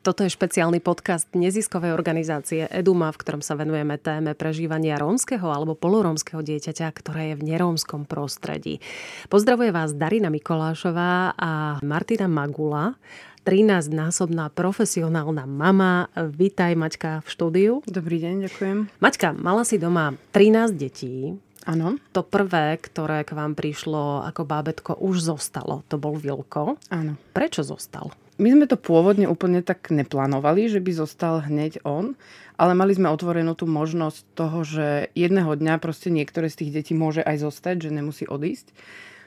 [0.00, 5.76] Toto je špeciálny podcast neziskovej organizácie Eduma, v ktorom sa venujeme téme prežívania rómskeho alebo
[5.76, 8.80] polorómskeho dieťaťa, ktoré je v nerómskom prostredí.
[9.28, 12.96] Pozdravuje vás Darina Mikolášová a Martina Magula,
[13.44, 16.08] 13-násobná profesionálna mama.
[16.16, 17.72] Vítaj Maťka v štúdiu.
[17.84, 18.78] Dobrý deň, ďakujem.
[19.04, 21.36] Maťka, mala si doma 13 detí.
[21.68, 22.00] Áno.
[22.16, 25.84] To prvé, ktoré k vám prišlo ako bábetko, už zostalo.
[25.92, 26.80] To bol Vilko.
[26.88, 27.20] Áno.
[27.36, 28.16] Prečo zostal?
[28.40, 32.16] My sme to pôvodne úplne tak neplánovali, že by zostal hneď on,
[32.56, 36.92] ale mali sme otvorenú tú možnosť toho, že jedného dňa proste niektoré z tých detí
[36.96, 38.72] môže aj zostať, že nemusí odísť.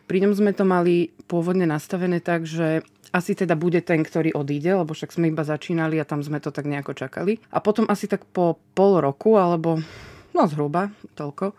[0.10, 2.82] Pri ňom sme to mali pôvodne nastavené tak, že
[3.14, 6.50] asi teda bude ten, ktorý odíde, lebo však sme iba začínali a tam sme to
[6.50, 7.38] tak nejako čakali.
[7.54, 9.78] A potom asi tak po pol roku, alebo
[10.34, 11.54] no zhruba toľko,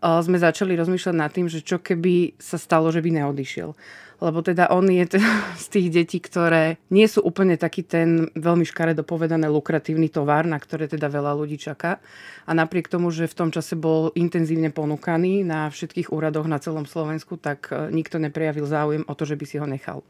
[0.00, 3.76] sme začali rozmýšľať nad tým, že čo keby sa stalo, že by neodišiel
[4.20, 5.30] lebo teda on je teda
[5.64, 10.56] z tých detí, ktoré nie sú úplne taký ten veľmi škaredo povedané lukratívny tovar, na
[10.56, 12.00] ktoré teda veľa ľudí čaká.
[12.46, 16.86] A napriek tomu, že v tom čase bol intenzívne ponúkaný na všetkých úradoch na celom
[16.86, 20.06] Slovensku, tak e, nikto neprejavil záujem o to, že by si ho nechal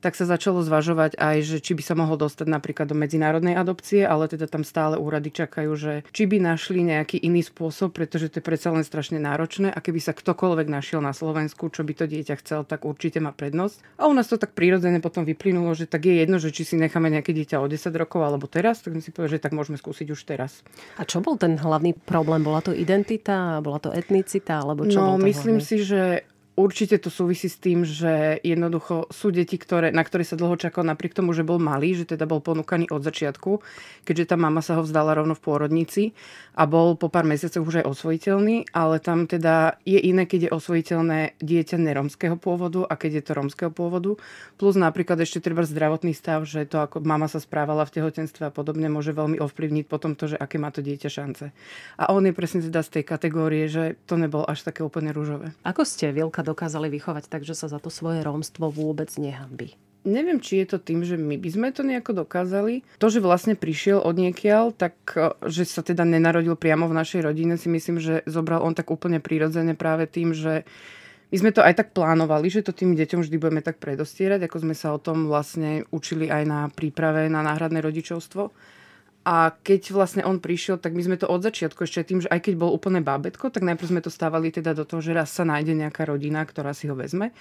[0.00, 4.04] tak sa začalo zvažovať aj, že či by sa mohol dostať napríklad do medzinárodnej adopcie,
[4.04, 8.38] ale teda tam stále úrady čakajú, že či by našli nejaký iný spôsob, pretože to
[8.40, 12.04] je predsa len strašne náročné a keby sa ktokoľvek našiel na Slovensku, čo by to
[12.06, 14.00] dieťa chcel, tak určite má prednosť.
[14.00, 16.74] A u nás to tak prirodzene potom vyplynulo, že tak je jedno, že či si
[16.78, 20.06] necháme nejaké dieťa o 10 rokov alebo teraz, tak si povedal, že tak môžeme skúsiť
[20.12, 20.60] už teraz.
[21.00, 22.44] A čo bol ten hlavný problém?
[22.44, 25.68] Bola to identita, bola to etnicita, alebo čo no, myslím hlavný?
[25.68, 30.40] si, že Určite to súvisí s tým, že jednoducho sú deti, ktoré, na ktoré sa
[30.40, 33.60] dlho čakalo napriek tomu, že bol malý, že teda bol ponúkaný od začiatku,
[34.08, 36.16] keďže tá mama sa ho vzdala rovno v pôrodnici
[36.56, 40.54] a bol po pár mesiacoch už aj osvojiteľný, ale tam teda je iné, keď je
[40.56, 44.16] osvojiteľné dieťa neromského pôvodu a keď je to romského pôvodu.
[44.56, 48.54] Plus napríklad ešte treba zdravotný stav, že to ako mama sa správala v tehotenstve a
[48.54, 51.52] podobne môže veľmi ovplyvniť potom to, že aké má to dieťa šance.
[52.00, 55.52] A on je presne teda z tej kategórie, že to nebol až také úplne rúžové.
[55.60, 59.76] Ako ste, Vilka, dokázali vychovať tak, že sa za to svoje rómstvo vôbec nehambí?
[60.06, 62.86] Neviem, či je to tým, že my by sme to nejako dokázali.
[63.02, 67.26] To, že vlastne prišiel od niekiaľ, tak e, že sa teda nenarodil priamo v našej
[67.26, 70.62] rodine, si myslím, že zobral on tak úplne prirodzene práve tým, že
[71.34, 74.62] my sme to aj tak plánovali, že to tým deťom vždy budeme tak predostierať, ako
[74.62, 78.54] sme sa o tom vlastne učili aj na príprave na náhradné rodičovstvo.
[79.26, 82.46] A keď vlastne on prišiel, tak my sme to od začiatku ešte tým, že aj
[82.46, 85.42] keď bol úplne bábetko, tak najprv sme to stávali teda do toho, že raz sa
[85.42, 87.34] nájde nejaká rodina, ktorá si ho vezme.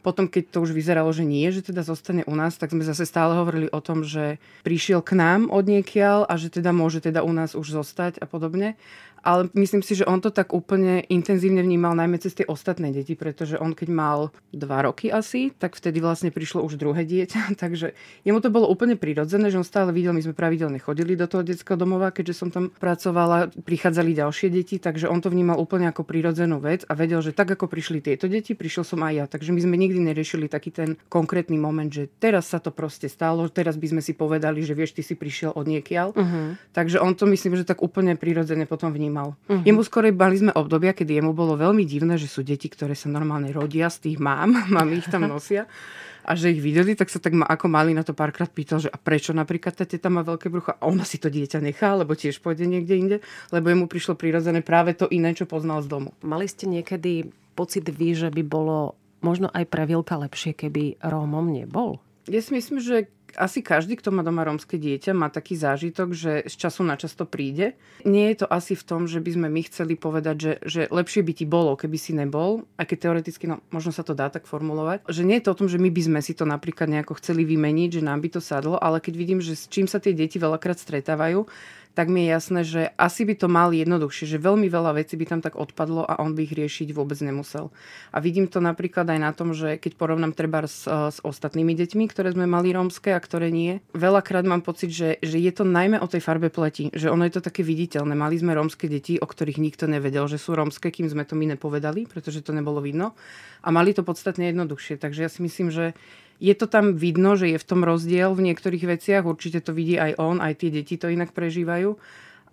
[0.00, 3.04] Potom, keď to už vyzeralo, že nie, že teda zostane u nás, tak sme zase
[3.04, 7.26] stále hovorili o tom, že prišiel k nám od niekiaľ a že teda môže teda
[7.26, 8.78] u nás už zostať a podobne
[9.22, 13.18] ale myslím si, že on to tak úplne intenzívne vnímal najmä cez tie ostatné deti,
[13.18, 14.18] pretože on keď mal
[14.54, 18.94] dva roky asi, tak vtedy vlastne prišlo už druhé dieťa, takže jemu to bolo úplne
[18.94, 22.48] prirodzené, že on stále videl, my sme pravidelne chodili do toho detského domova, keďže som
[22.48, 27.20] tam pracovala, prichádzali ďalšie deti, takže on to vnímal úplne ako prirodzenú vec a vedel,
[27.20, 29.24] že tak ako prišli tieto deti, prišiel som aj ja.
[29.28, 33.48] Takže my sme nikdy neriešili taký ten konkrétny moment, že teraz sa to proste stalo,
[33.48, 36.12] teraz by sme si povedali, že vieš, ty si prišiel od niekiaľ.
[36.12, 36.60] Uh-huh.
[36.76, 39.32] Takže on to myslím, že tak úplne prirodzene potom vnímal.
[39.48, 39.64] Uh-huh.
[39.64, 43.08] Jemu skorej mali sme obdobia, kedy jemu bolo veľmi divné, že sú deti, ktoré sa
[43.08, 45.64] normálne rodia z tých mám, mami ich tam nosia
[46.28, 48.92] a že ich videli, tak sa tak ma, ako mali na to párkrát pýtal, že
[48.92, 52.12] a prečo napríklad tá teta má veľké brucho a ona si to dieťa nechá, lebo
[52.12, 53.16] tiež pôjde niekde inde,
[53.48, 56.12] lebo jemu prišlo prirodzené práve to iné, čo poznal z domu.
[56.20, 61.50] Mali ste niekedy pocit vy, že by bolo možno aj pre Vilka lepšie, keby Rómom
[61.50, 61.98] nebol?
[62.28, 66.32] Ja si myslím, že asi každý, kto má doma rómske dieťa, má taký zážitok, že
[66.48, 67.76] z času na čas to príde.
[68.06, 71.20] Nie je to asi v tom, že by sme my chceli povedať, že, že lepšie
[71.20, 74.48] by ti bolo, keby si nebol, aj keď teoreticky, no, možno sa to dá tak
[74.48, 77.18] formulovať, že nie je to o tom, že my by sme si to napríklad nejako
[77.20, 80.16] chceli vymeniť, že nám by to sadlo, ale keď vidím, že s čím sa tie
[80.16, 81.44] deti veľakrát stretávajú,
[81.98, 85.26] tak mi je jasné, že asi by to mali jednoduchšie, že veľmi veľa vecí by
[85.34, 87.74] tam tak odpadlo a on by ich riešiť vôbec nemusel.
[88.14, 92.06] A vidím to napríklad aj na tom, že keď porovnám treba s, s ostatnými deťmi,
[92.06, 95.98] ktoré sme mali rómske a ktoré nie, veľakrát mám pocit, že, že je to najmä
[95.98, 98.14] o tej farbe pleti, že ono je to také viditeľné.
[98.14, 101.50] Mali sme rómske deti, o ktorých nikto nevedel, že sú rómske, kým sme to my
[101.58, 103.18] nepovedali, pretože to nebolo vidno.
[103.66, 105.02] A mali to podstatne jednoduchšie.
[105.02, 105.98] Takže ja si myslím, že
[106.38, 109.26] je to tam vidno, že je v tom rozdiel v niektorých veciach.
[109.26, 111.98] Určite to vidí aj on, aj tie deti to inak prežívajú.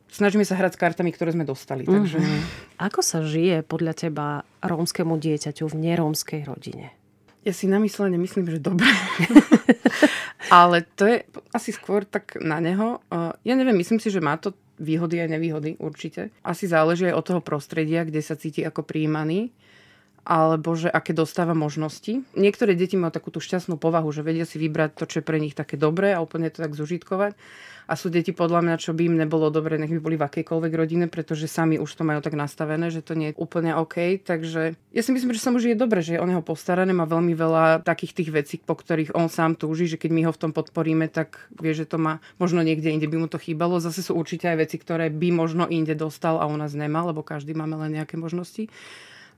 [0.09, 1.85] Snažíme sa hrať s kartami, ktoré sme dostali.
[1.85, 2.17] Takže...
[2.17, 2.41] Mm-hmm.
[2.81, 4.27] Ako sa žije podľa teba
[4.61, 6.93] rómskému dieťaťu v nerómskej rodine?
[7.45, 8.89] Ja si namyslené myslím, že dobre.
[10.53, 11.17] Ale to je
[11.53, 13.01] asi skôr tak na neho.
[13.45, 16.33] Ja neviem, myslím si, že má to výhody aj nevýhody určite.
[16.41, 19.53] Asi záleží aj od toho prostredia, kde sa cíti ako príjmaný
[20.25, 22.25] alebo že aké dostáva možnosti.
[22.33, 25.38] Niektoré deti majú takú tú šťastnú povahu, že vedia si vybrať to, čo je pre
[25.38, 27.38] nich také dobré a úplne to tak zužitkovať.
[27.86, 30.74] A sú deti podľa mňa, čo by im nebolo dobre, nech by boli v akejkoľvek
[30.74, 34.25] rodine, pretože sami už to majú tak nastavené, že to nie je úplne OK.
[34.25, 37.06] Takže ja si myslím, že sa mu žije dobre, že je o neho postarané, má
[37.06, 40.42] veľmi veľa takých tých vecí, po ktorých on sám túži, že keď my ho v
[40.42, 43.78] tom podporíme, tak vie, že to má možno niekde inde by mu to chýbalo.
[43.78, 47.21] Zase sú určite aj veci, ktoré by možno inde dostal a u nás nemá, lebo
[47.21, 48.66] každý máme len nejaké možnosti.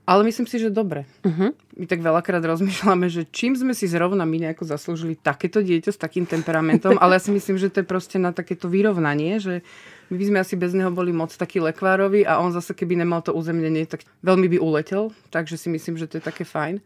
[0.08, 1.04] Ale myslím si, že dobre.
[1.20, 1.52] Uh-huh.
[1.76, 6.00] My tak veľakrát rozmýšľame, že čím sme si zrovna my nejako zaslúžili takéto dieťa s
[6.00, 9.60] takým temperamentom, ale ja si myslím, že to je proste na takéto vyrovnanie, že
[10.08, 13.20] my by sme asi bez neho boli moc taký lekvárovi a on zase keby nemal
[13.20, 16.80] to uzemnenie, tak veľmi by uletel, takže si myslím, že to je také fajn.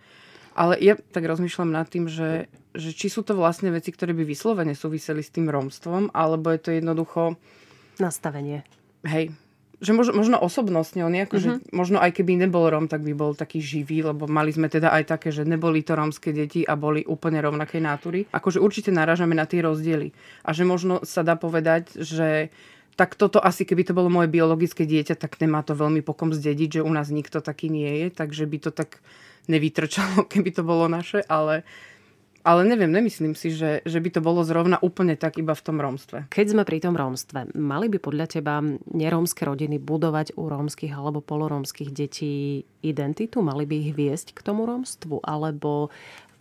[0.58, 4.26] Ale ja tak rozmýšľam nad tým, že, že či sú to vlastne veci, ktoré by
[4.26, 7.38] vyslovene súviseli s tým romstvom, alebo je to jednoducho...
[8.02, 8.66] Nastavenie.
[9.06, 9.30] Hej,
[9.82, 11.58] že možno, možno osobnostne, on ako, uh-huh.
[11.58, 14.94] že možno aj keby nebol Rom, tak by bol taký živý, lebo mali sme teda
[14.94, 18.30] aj také, že neboli to rómske deti a boli úplne rovnakej nátury.
[18.30, 20.14] Akože určite narážame na tie rozdiely.
[20.46, 22.54] A že možno sa dá povedať, že
[22.94, 26.78] tak toto asi, keby to bolo moje biologické dieťa, tak nemá to veľmi pokom zdediť,
[26.78, 29.02] že u nás nikto taký nie je, takže by to tak
[29.50, 31.66] nevytrčalo, keby to bolo naše, ale
[32.42, 35.78] ale neviem, nemyslím si, že, že by to bolo zrovna úplne tak iba v tom
[35.78, 36.26] rómstve.
[36.26, 38.58] Keď sme pri tom rómstve, mali by podľa teba
[38.90, 43.46] nerómske rodiny budovať u rómskych alebo polorómskych detí identitu?
[43.46, 45.22] Mali by ich viesť k tomu rómstvu?
[45.22, 45.94] Alebo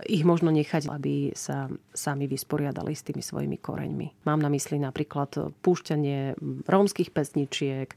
[0.10, 4.26] ich možno nechať, aby sa sami vysporiadali s tými svojimi koreňmi.
[4.26, 7.94] Mám na mysli napríklad púšťanie rómskych pesničiek,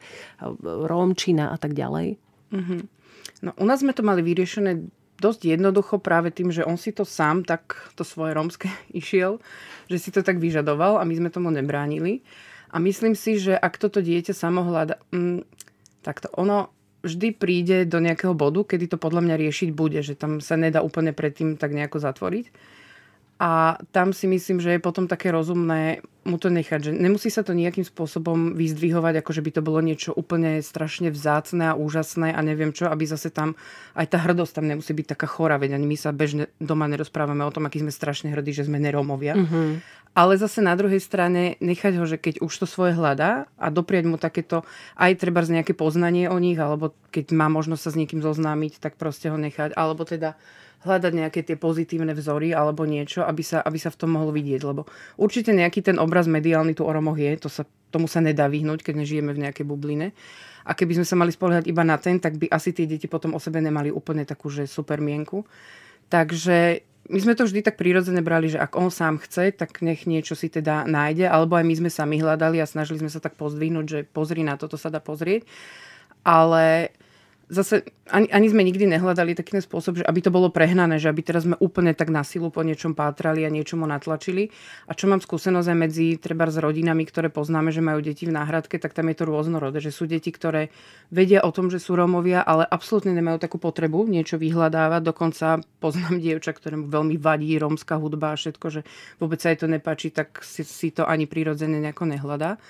[0.62, 2.20] rómčina a tak ďalej.
[2.52, 2.80] Mm-hmm.
[3.44, 4.84] No, u nás sme to mali vyriešené
[5.24, 8.68] dosť jednoducho práve tým, že on si to sám tak to svoje rómske
[9.00, 9.40] išiel,
[9.88, 12.20] že si to tak vyžadoval a my sme tomu nebránili.
[12.74, 15.46] A myslím si, že ak toto dieťa samohľada, mm,
[16.02, 16.74] tak to ono
[17.04, 20.80] vždy príde do nejakého bodu, kedy to podľa mňa riešiť bude, že tam sa nedá
[20.80, 22.50] úplne predtým tak nejako zatvoriť.
[23.42, 27.44] A tam si myslím, že je potom také rozumné mu to nechať, že nemusí sa
[27.44, 32.32] to nejakým spôsobom vyzdvihovať, ako že by to bolo niečo úplne strašne vzácne a úžasné
[32.32, 33.52] a neviem čo, aby zase tam
[33.92, 37.44] aj tá hrdosť tam nemusí byť taká chora, veď ani my sa bežne doma nerozprávame
[37.44, 39.36] o tom, aký sme strašne hrdí, že sme nerómovia.
[39.36, 39.84] Uh-huh.
[40.14, 44.04] Ale zase na druhej strane nechať ho, že keď už to svoje hľadá a doprieť
[44.06, 44.62] mu takéto
[44.94, 48.78] aj treba z nejaké poznanie o nich, alebo keď má možnosť sa s niekým zoznámiť,
[48.78, 49.74] tak proste ho nechať.
[49.74, 50.38] Alebo teda
[50.84, 54.60] hľadať nejaké tie pozitívne vzory alebo niečo, aby sa, aby sa v tom mohlo vidieť.
[54.62, 54.84] Lebo
[55.16, 58.84] určite nejaký ten obraz mediálny tu o Romoch je, to sa, tomu sa nedá vyhnúť,
[58.84, 60.12] keď nežijeme v nejakej bubline.
[60.64, 63.36] A keby sme sa mali spoliehať iba na ten, tak by asi tie deti potom
[63.36, 65.44] o sebe nemali úplne takú, že super mienku.
[66.08, 70.08] Takže my sme to vždy tak prirodzene brali, že ak on sám chce, tak nech
[70.08, 73.36] niečo si teda nájde, alebo aj my sme sami hľadali a snažili sme sa tak
[73.36, 75.44] pozdvihnúť, že pozri na toto sa dá pozrieť.
[76.24, 76.96] Ale
[77.48, 81.24] zase ani, ani sme nikdy nehľadali taký spôsob, že aby to bolo prehnané, že aby
[81.24, 84.52] teraz sme úplne tak na silu po niečom pátrali a niečomu natlačili.
[84.88, 88.36] A čo mám skúsenosť aj medzi treba s rodinami, ktoré poznáme, že majú deti v
[88.36, 90.68] náhradke, tak tam je to rôznorodé, že sú deti, ktoré
[91.08, 95.00] vedia o tom, že sú Rómovia, ale absolútne nemajú takú potrebu niečo vyhľadávať.
[95.04, 98.80] Dokonca poznám dievča, ktorému veľmi vadí rómska hudba a všetko, že
[99.16, 102.60] vôbec sa jej to nepáči, tak si, si to ani prirodzene nejako nehľadá.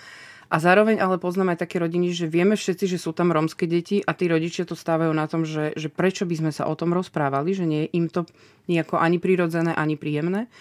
[0.52, 4.04] A zároveň ale poznám aj také rodiny, že vieme všetci, že sú tam rómske deti
[4.04, 6.92] a tí rodičia to stávajú na tom, že, že prečo by sme sa o tom
[6.92, 8.28] rozprávali, že nie je im to
[8.68, 10.52] nejako ani prirodzené, ani príjemné.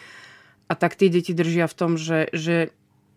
[0.71, 2.71] A tak tie deti držia v tom, že, že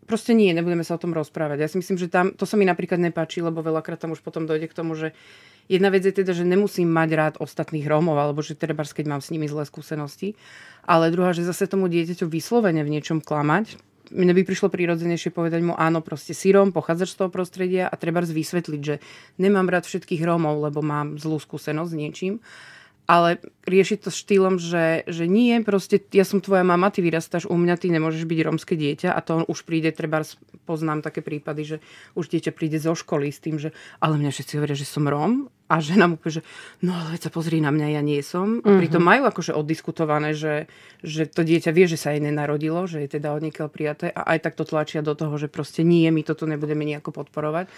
[0.06, 1.58] proste nie, nebudeme sa o tom rozprávať.
[1.62, 4.46] Ja si myslím, že tam, to sa mi napríklad nepáči, lebo veľakrát tam už potom
[4.46, 5.12] dojde k tomu, že
[5.66, 9.23] jedna vec je teda, že nemusím mať rád ostatných Rómov, alebo že treba, keď mám
[9.23, 10.38] s nimi zlé skúsenosti,
[10.87, 13.78] ale druhá, že zase tomu dieťaťu vyslovene v niečom klamať,
[14.13, 17.95] mne by prišlo prirodzenejšie povedať mu áno, proste si Róm, pochádzaš z toho prostredia a
[17.99, 19.03] treba vysvetliť, že
[19.41, 22.35] nemám rád všetkých Rómov, lebo mám zlú skúsenosť s niečím.
[23.07, 23.39] Ale
[23.71, 27.79] riešiť to štýlom, že, že nie, proste ja som tvoja mama, ty vyrastáš u mňa,
[27.79, 30.27] ty nemôžeš byť rómske dieťa a to on už príde, treba
[30.67, 31.77] poznám také prípady, že
[32.19, 33.71] už dieťa príde zo školy s tým, že
[34.03, 36.47] ale mňa všetci hovoria, že som Róm a žena mu povie, že
[36.83, 38.63] no ale sa pozri na mňa, ja nie som.
[38.63, 39.09] A pritom mhm.
[39.11, 40.67] majú akože oddiskutované, že,
[41.03, 44.51] že to dieťa vie, že sa jej nenarodilo, že je teda od prijaté a aj
[44.51, 47.71] tak to tlačia do toho, že proste nie, my toto nebudeme nejako podporovať.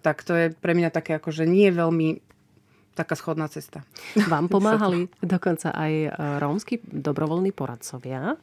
[0.00, 2.24] Tak to je pre mňa také akože nie veľmi
[3.00, 3.80] taká schodná cesta.
[4.28, 8.36] Vám pomáhali dokonca aj e, rómsky dobrovoľní poradcovia.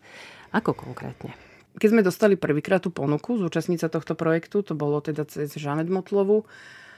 [0.51, 1.37] Ako konkrétne?
[1.77, 5.85] Keď sme dostali prvýkrát tú ponuku zúčastniť sa tohto projektu, to bolo teda cez Žanet
[5.93, 6.49] Motlovu,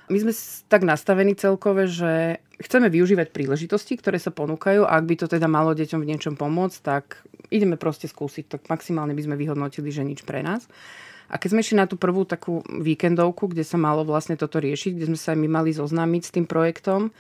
[0.10, 0.34] My sme
[0.66, 5.46] tak nastavení celkové, že chceme využívať príležitosti, ktoré sa ponúkajú a ak by to teda
[5.46, 7.22] malo deťom v niečom pomôcť, tak
[7.54, 8.58] ideme proste skúsiť.
[8.58, 10.66] Tak maximálne by sme vyhodnotili, že nič pre nás.
[11.30, 14.98] A keď sme išli na tú prvú takú víkendovku, kde sa malo vlastne toto riešiť,
[14.98, 17.14] kde sme sa aj my mali zoznámiť s tým projektom,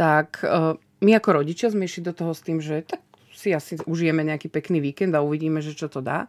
[0.00, 3.04] tak e, my ako rodičia sme išli do toho s tým, že tak
[3.36, 6.24] si asi užijeme nejaký pekný víkend a uvidíme, že čo to dá.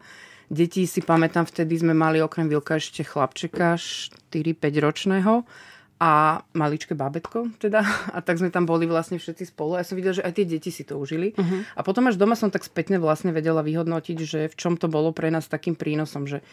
[0.52, 5.48] Deti si pamätám, vtedy sme mali okrem Vilka ešte chlapčeka 4-5 ročného
[6.04, 7.80] a maličké bábetko teda.
[8.12, 9.80] A tak sme tam boli vlastne všetci spolu.
[9.80, 11.32] Ja som videla, že aj tie deti si to užili.
[11.32, 11.64] Uh-huh.
[11.78, 15.16] A potom až doma som tak spätne vlastne vedela vyhodnotiť, že v čom to bolo
[15.16, 16.44] pre nás takým prínosom, že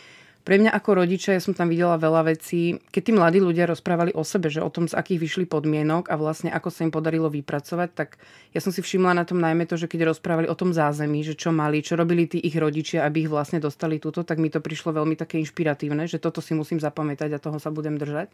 [0.49, 4.17] pre mňa ako rodiča, ja som tam videla veľa vecí, keď tí mladí ľudia rozprávali
[4.17, 7.29] o sebe, že o tom, z akých vyšli podmienok a vlastne ako sa im podarilo
[7.29, 8.17] vypracovať, tak
[8.57, 11.37] ja som si všimla na tom najmä to, že keď rozprávali o tom zázemí, že
[11.37, 14.65] čo mali, čo robili tí ich rodičia, aby ich vlastne dostali túto, tak mi to
[14.65, 18.33] prišlo veľmi také inšpiratívne, že toto si musím zapamätať a toho sa budem držať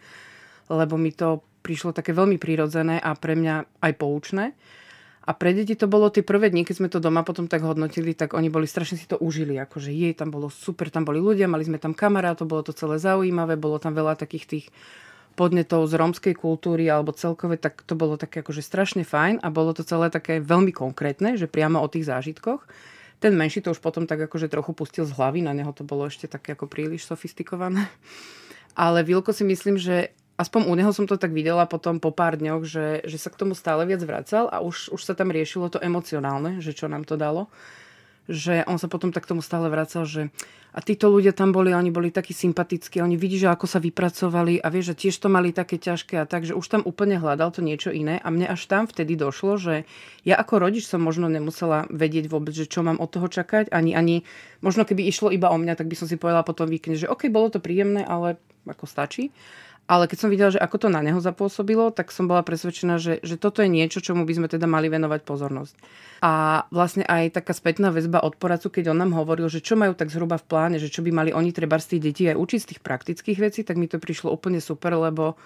[0.69, 4.57] lebo mi to prišlo také veľmi prirodzené a pre mňa aj poučné.
[5.25, 8.13] A pre deti to bolo tie prvé dni, keď sme to doma potom tak hodnotili,
[8.13, 9.57] tak oni boli strašne si to užili.
[9.57, 13.01] Akože jej, tam bolo super, tam boli ľudia, mali sme tam kamarátov, bolo to celé
[13.01, 14.67] zaujímavé, bolo tam veľa takých tých
[15.35, 19.75] podnetov z rómskej kultúry alebo celkové, tak to bolo také akože strašne fajn a bolo
[19.75, 22.63] to celé také veľmi konkrétne, že priamo o tých zážitkoch.
[23.19, 26.07] Ten menší to už potom tak akože trochu pustil z hlavy, na neho to bolo
[26.07, 27.91] ešte také ako príliš sofistikované.
[28.75, 32.35] Ale Vilko si myslím, že aspoň u neho som to tak videla potom po pár
[32.39, 35.71] dňoch, že, že sa k tomu stále viac vracal a už, už sa tam riešilo
[35.71, 37.47] to emocionálne, že čo nám to dalo.
[38.25, 40.33] Že on sa potom tak tomu stále vracal, že
[40.75, 44.59] a títo ľudia tam boli, oni boli takí sympatickí, oni vidí, že ako sa vypracovali
[44.59, 47.55] a vie, že tiež to mali také ťažké a tak, že už tam úplne hľadal
[47.55, 49.87] to niečo iné a mne až tam vtedy došlo, že
[50.27, 53.95] ja ako rodič som možno nemusela vedieť vôbec, že čo mám od toho čakať, ani,
[53.95, 54.27] ani
[54.67, 57.31] možno keby išlo iba o mňa, tak by som si povedala potom víkend, že OK,
[57.31, 58.35] bolo to príjemné, ale
[58.67, 59.31] ako stačí.
[59.85, 63.21] Ale keď som videla, že ako to na neho zapôsobilo, tak som bola presvedčená, že,
[63.21, 65.77] že toto je niečo, čomu by sme teda mali venovať pozornosť.
[66.25, 69.93] A vlastne aj taká spätná väzba od poradcu, keď on nám hovoril, že čo majú
[69.93, 72.61] tak zhruba v pláne, že čo by mali oni treba z tých detí aj učiť
[72.65, 75.37] z tých praktických vecí, tak mi to prišlo úplne super, lebo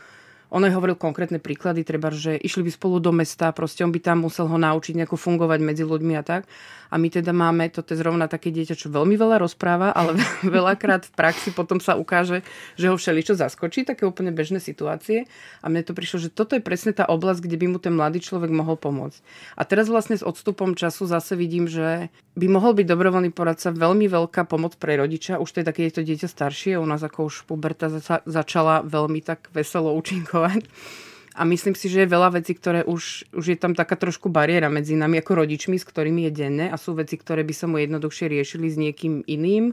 [0.49, 4.01] on aj hovoril konkrétne príklady, treba, že išli by spolu do mesta, proste on by
[4.01, 6.49] tam musel ho naučiť nejako fungovať medzi ľuďmi a tak.
[6.89, 10.17] A my teda máme, toto je zrovna také dieťa, čo veľmi veľa rozpráva, ale
[10.57, 12.41] veľakrát v praxi potom sa ukáže,
[12.81, 15.29] že ho všeličo zaskočí, také úplne bežné situácie.
[15.61, 18.25] A mne to prišlo, že toto je presne tá oblasť, kde by mu ten mladý
[18.25, 19.21] človek mohol pomôcť.
[19.61, 22.09] A teraz vlastne s odstupom času zase vidím, že
[22.41, 25.43] by mohol byť dobrovoľný poradca veľmi veľká pomoc pre rodiča.
[25.43, 27.93] Už teda, keď je to dieťa staršie, u nás ako už puberta
[28.25, 30.38] začala veľmi tak veselo účinkovať
[31.39, 34.67] a myslím si, že je veľa vecí, ktoré už, už je tam taká trošku bariéra
[34.67, 37.79] medzi nami ako rodičmi, s ktorými je denne a sú veci, ktoré by sa mu
[37.79, 39.71] jednoduchšie riešili s niekým iným,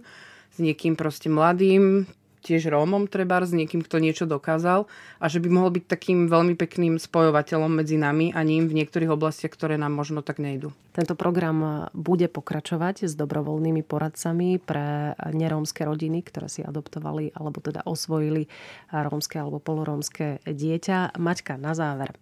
[0.53, 2.05] s niekým proste mladým,
[2.45, 4.85] tiež Rómom treba, s niekým, kto niečo dokázal
[5.17, 9.09] a že by mohol byť takým veľmi pekným spojovateľom medzi nami a ním v niektorých
[9.09, 10.69] oblastiach, ktoré nám možno tak nejdu.
[10.93, 17.81] Tento program bude pokračovať s dobrovoľnými poradcami pre nerómske rodiny, ktoré si adoptovali alebo teda
[17.83, 18.45] osvojili
[18.93, 21.17] rómske alebo polorómske dieťa.
[21.17, 22.13] Maťka, na záver,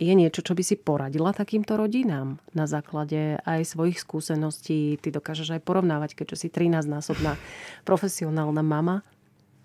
[0.00, 4.96] je niečo, čo by si poradila takýmto rodinám na základe aj svojich skúseností?
[4.96, 7.36] Ty dokážeš aj porovnávať, keďže si 13-násobná
[7.84, 9.04] profesionálna mama.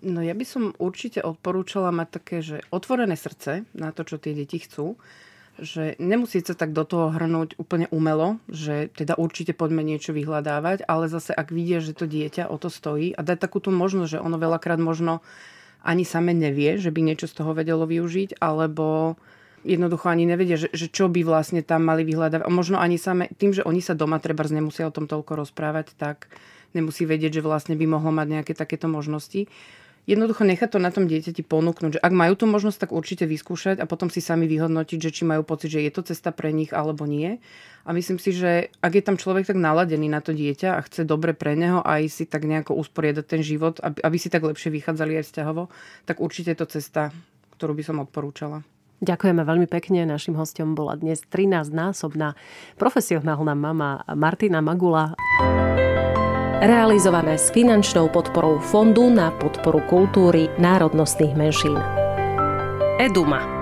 [0.04, 4.36] No ja by som určite odporúčala mať také, že otvorené srdce na to, čo tie
[4.36, 5.00] deti chcú.
[5.56, 10.84] Že nemusí sa tak do toho hrnúť úplne umelo, že teda určite poďme niečo vyhľadávať,
[10.84, 14.22] ale zase ak vidia, že to dieťa o to stojí a dať takúto možnosť, že
[14.22, 15.24] ono veľakrát možno
[15.80, 19.16] ani same nevie, že by niečo z toho vedelo využiť, alebo
[19.64, 22.44] jednoducho ani nevedia, že, že čo by vlastne tam mali vyhľadávať.
[22.44, 25.96] A možno ani same, tým, že oni sa doma treba nemusia o tom toľko rozprávať,
[25.96, 26.28] tak
[26.76, 29.48] nemusí vedieť, že vlastne by mohlo mať nejaké takéto možnosti
[30.06, 33.82] jednoducho nechať to na tom dieťati ponúknuť, že ak majú tú možnosť, tak určite vyskúšať
[33.82, 36.70] a potom si sami vyhodnotiť, že či majú pocit, že je to cesta pre nich
[36.70, 37.42] alebo nie.
[37.82, 41.02] A myslím si, že ak je tam človek tak naladený na to dieťa a chce
[41.06, 44.70] dobre pre neho aj si tak nejako usporiadať ten život, aby, aby si tak lepšie
[44.70, 45.68] vychádzali aj vzťahovo,
[46.06, 47.10] tak určite je to cesta,
[47.58, 48.62] ktorú by som odporúčala.
[48.96, 50.08] Ďakujeme veľmi pekne.
[50.08, 52.32] Našim hostom bola dnes 13-násobná
[52.80, 55.12] profesionálna mama Martina Magula
[56.60, 61.76] realizované s finančnou podporou Fondu na podporu kultúry národnostných menšín.
[62.96, 63.55] Eduma